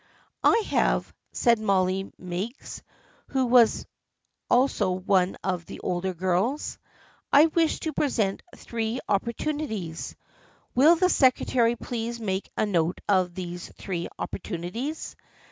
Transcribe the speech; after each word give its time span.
""I 0.53 0.63
have," 0.65 1.13
said 1.31 1.59
Molly 1.59 2.11
Meigs, 2.17 2.81
who 3.27 3.45
was 3.45 3.85
also 4.49 4.89
one 4.93 5.37
of 5.43 5.67
the 5.67 5.79
older 5.81 6.15
girls." 6.15 6.79
I 7.31 7.45
wish 7.45 7.81
to 7.81 7.93
present 7.93 8.41
Three 8.55 8.99
Oppor 9.07 9.35
tunities. 9.35 10.15
Will 10.73 10.95
the 10.95 11.07
secretary 11.07 11.75
please 11.75 12.19
make 12.19 12.49
a 12.57 12.65
note 12.65 12.99
of 13.07 13.35
these 13.35 13.71
Three 13.77 14.07
Opportunities? 14.17 15.15